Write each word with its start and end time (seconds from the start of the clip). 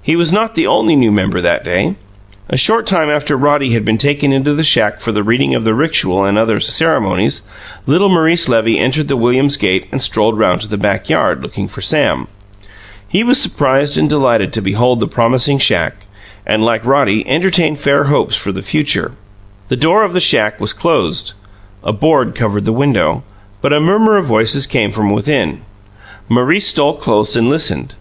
He 0.00 0.14
was 0.14 0.32
not 0.32 0.54
the 0.54 0.68
only 0.68 0.94
new 0.94 1.10
member 1.10 1.40
that 1.40 1.64
day. 1.64 1.96
A 2.48 2.56
short 2.56 2.86
time 2.86 3.10
after 3.10 3.36
Roddy 3.36 3.70
had 3.70 3.84
been 3.84 3.98
taken 3.98 4.30
into 4.32 4.54
the 4.54 4.62
shack 4.62 5.00
for 5.00 5.10
the 5.10 5.24
reading 5.24 5.52
of 5.52 5.64
the 5.64 5.72
rixual 5.74 6.22
and 6.28 6.38
other 6.38 6.60
ceremonies, 6.60 7.42
little 7.84 8.08
Maurice 8.08 8.48
Levy 8.48 8.78
entered 8.78 9.08
the 9.08 9.16
Williams' 9.16 9.56
gate 9.56 9.88
and 9.90 10.00
strolled 10.00 10.38
round 10.38 10.60
to 10.60 10.68
the 10.68 10.78
backyard, 10.78 11.42
looking 11.42 11.66
for 11.66 11.80
Sam. 11.80 12.28
He 13.08 13.24
was 13.24 13.40
surprised 13.42 13.98
and 13.98 14.08
delighted 14.08 14.52
to 14.52 14.60
behold 14.62 15.00
the 15.00 15.08
promising 15.08 15.58
shack, 15.58 16.06
and, 16.46 16.64
like 16.64 16.86
Roddy, 16.86 17.28
entertained 17.28 17.80
fair 17.80 18.04
hopes 18.04 18.36
for 18.36 18.52
the 18.52 18.62
future. 18.62 19.10
The 19.66 19.76
door 19.76 20.04
of 20.04 20.12
the 20.12 20.20
shack 20.20 20.60
was 20.60 20.72
closed; 20.72 21.32
a 21.82 21.92
board 21.92 22.36
covered 22.36 22.64
the 22.64 22.72
window, 22.72 23.24
but 23.60 23.72
a 23.72 23.80
murmur 23.80 24.18
of 24.18 24.26
voices 24.26 24.68
came 24.68 24.92
from 24.92 25.10
within. 25.10 25.62
Maurice 26.28 26.68
stole 26.68 26.94
close 26.94 27.34
and 27.34 27.48
listened. 27.50 27.94